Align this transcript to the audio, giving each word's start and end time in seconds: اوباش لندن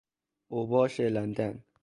اوباش 0.47 0.99
لندن 1.01 1.63